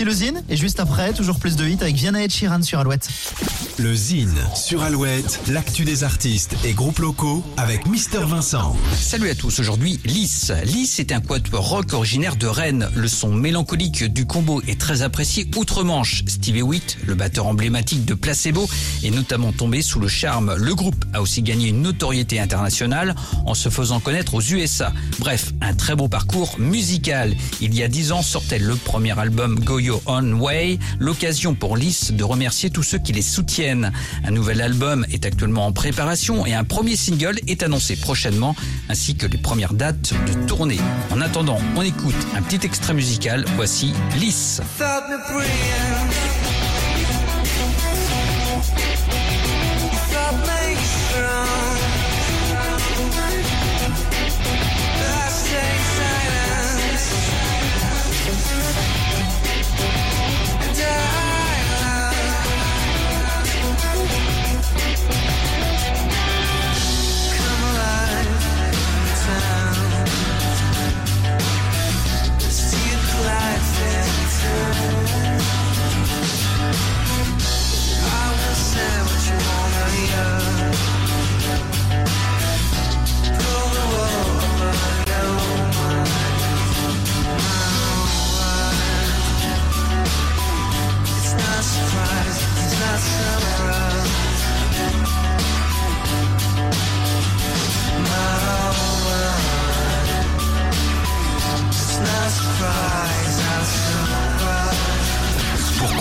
[0.00, 2.78] Voici le Zine, et juste après, toujours plus de hits avec Vianney et Chiran sur
[2.78, 3.10] Alouette.
[3.78, 8.76] Le Zine sur Alouette, l'actu des artistes et groupes locaux avec Mister Vincent.
[8.98, 10.52] Salut à tous, aujourd'hui Lys.
[10.64, 12.88] Lys est un quatuor rock originaire de Rennes.
[12.94, 16.24] Le son mélancolique du combo est très apprécié outre-Manche.
[16.26, 18.68] Stevie Witt, le batteur emblématique de Placebo,
[19.02, 20.54] est notamment tombé sous le charme.
[20.56, 23.14] Le groupe a aussi gagné une notoriété internationale
[23.44, 24.92] en se faisant connaître aux USA.
[25.18, 27.34] Bref, un très beau parcours musical.
[27.60, 31.76] Il y a dix ans sortait le premier album Go Your Own Way, l'occasion pour
[31.76, 33.90] Lys de remercier tous ceux qui les soutiennent.
[34.24, 38.54] Un nouvel album est actuellement en préparation et un premier single est annoncé prochainement,
[38.88, 40.78] ainsi que les premières dates de tournée.
[41.10, 43.44] En attendant, on écoute un petit extrait musical.
[43.56, 44.60] Voici Lys.